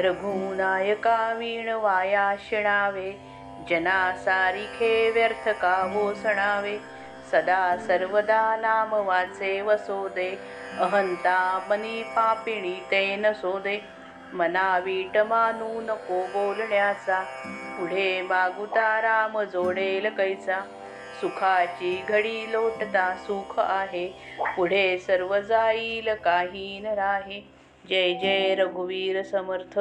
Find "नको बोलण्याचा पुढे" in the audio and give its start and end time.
15.80-18.10